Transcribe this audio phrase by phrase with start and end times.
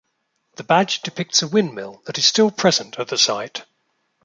[0.55, 3.65] The badge depicts a windmill that is still present at the site.